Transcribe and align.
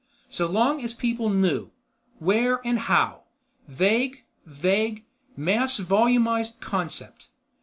So 0.31 0.47
long 0.47 0.83
as 0.83 0.95
people 0.95 1.29
knew. 1.29 1.69
Where 2.17 2.59
and 2.65 2.79
how. 2.79 3.21
Vague, 3.67 4.23
vague, 4.47 5.05
mass 5.37 5.77
volumized 5.79 6.59
concept. 6.59 7.27